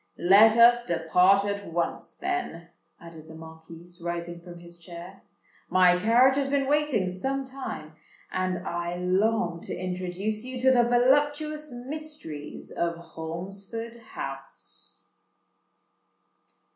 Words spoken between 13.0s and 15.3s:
Holmesford House."